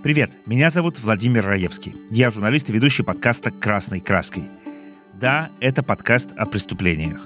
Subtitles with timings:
[0.00, 1.92] Привет, меня зовут Владимир Раевский.
[2.08, 4.44] Я журналист и ведущий подкаста «Красной краской».
[5.20, 7.20] Да, это подкаст о преступлениях.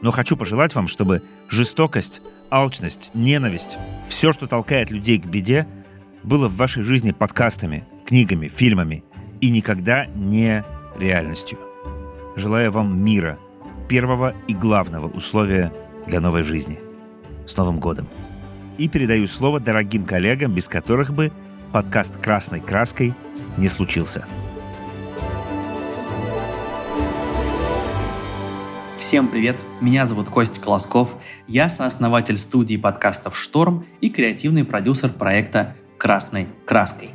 [0.00, 2.20] Но хочу пожелать вам, чтобы жестокость,
[2.50, 3.78] алчность, ненависть,
[4.08, 5.68] все, что толкает людей к беде,
[6.24, 9.04] было в вашей жизни подкастами, книгами, фильмами
[9.40, 10.64] и никогда не
[10.98, 11.60] реальностью.
[12.34, 13.38] Желаю вам мира,
[13.88, 15.72] первого и главного условия
[16.08, 16.80] для новой жизни.
[17.46, 18.08] С Новым годом!
[18.76, 21.30] И передаю слово дорогим коллегам, без которых бы
[21.72, 23.14] подкаст «Красной краской»
[23.56, 24.24] не случился.
[28.96, 29.56] Всем привет!
[29.80, 31.16] Меня зовут Костя Колосков.
[31.46, 37.10] Я сооснователь студии подкастов «Шторм» и креативный продюсер проекта «Красной краской».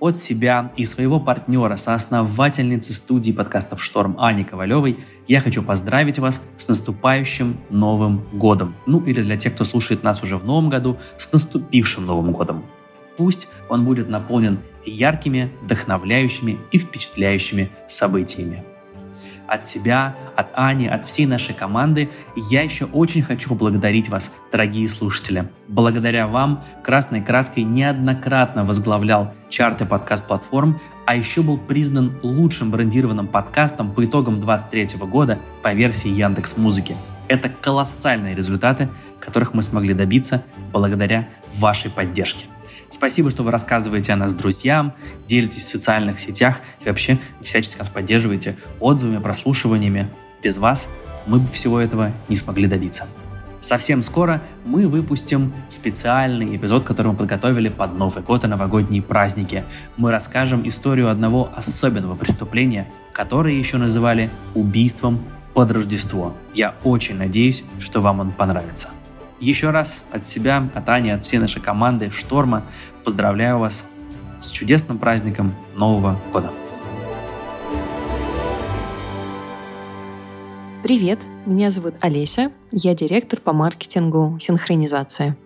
[0.00, 6.42] От себя и своего партнера, соосновательницы студии подкастов «Шторм» Ани Ковалевой, я хочу поздравить вас
[6.56, 8.74] с наступающим Новым годом.
[8.86, 12.64] Ну или для тех, кто слушает нас уже в Новом году, с наступившим Новым годом.
[13.16, 18.64] Пусть он будет наполнен яркими, вдохновляющими и впечатляющими событиями.
[19.46, 24.88] От себя, от Ани, от всей нашей команды я еще очень хочу поблагодарить вас, дорогие
[24.88, 25.48] слушатели.
[25.68, 33.92] Благодаря вам «Красной краской» неоднократно возглавлял чарты подкаст-платформ, а еще был признан лучшим брендированным подкастом
[33.92, 36.96] по итогам 2023 года по версии Яндекс Музыки.
[37.28, 38.88] Это колоссальные результаты,
[39.20, 40.42] которых мы смогли добиться
[40.72, 42.46] благодаря вашей поддержке.
[42.94, 44.92] Спасибо, что вы рассказываете о нас друзьям,
[45.26, 50.08] делитесь в социальных сетях и вообще всячески нас поддерживаете отзывами, прослушиваниями.
[50.44, 50.88] Без вас
[51.26, 53.08] мы бы всего этого не смогли добиться.
[53.60, 59.64] Совсем скоро мы выпустим специальный эпизод, который мы подготовили под Новый год и новогодние праздники.
[59.96, 65.18] Мы расскажем историю одного особенного преступления, которое еще называли убийством
[65.52, 66.32] под Рождество.
[66.54, 68.90] Я очень надеюсь, что вам он понравится.
[69.44, 72.62] Еще раз от себя, от Ани, от всей нашей команды «Шторма»
[73.04, 73.84] поздравляю вас
[74.40, 76.50] с чудесным праздником Нового года.
[80.82, 85.36] Привет, меня зовут Олеся, я директор по маркетингу «Синхронизация».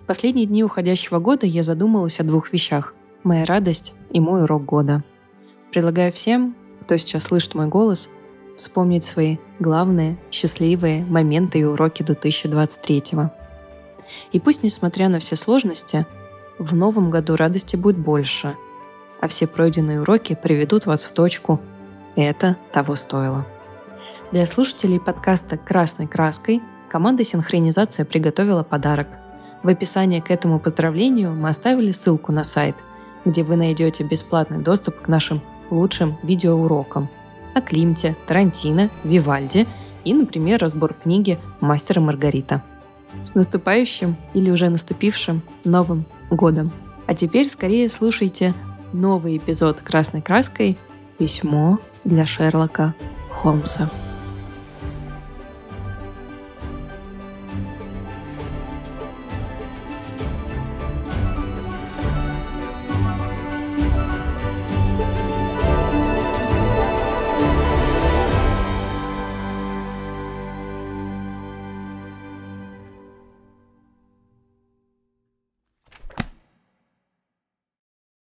[0.00, 4.64] В последние дни уходящего года я задумалась о двух вещах– моя радость и мой урок
[4.64, 5.04] года.
[5.70, 8.08] Предлагаю всем, кто сейчас слышит мой голос,
[8.56, 13.41] вспомнить свои главные счастливые моменты и уроки 2023 -го.
[14.32, 16.06] И пусть, несмотря на все сложности,
[16.58, 18.56] в новом году радости будет больше,
[19.20, 21.60] а все пройденные уроки приведут вас в точку
[22.16, 23.46] «это того стоило».
[24.32, 29.06] Для слушателей подкаста «Красной краской» команда «Синхронизация» приготовила подарок.
[29.62, 32.74] В описании к этому поздравлению мы оставили ссылку на сайт,
[33.24, 35.40] где вы найдете бесплатный доступ к нашим
[35.70, 37.08] лучшим видеоурокам
[37.54, 39.66] о Климте, Тарантино, Вивальди
[40.04, 42.62] и, например, разбор книги «Мастер и Маргарита».
[43.22, 46.72] С наступающим или уже наступившим Новым годом!
[47.06, 48.54] А теперь скорее слушайте
[48.92, 50.78] новый эпизод «Красной краской»
[51.18, 52.94] «Письмо для Шерлока
[53.30, 53.90] Холмса».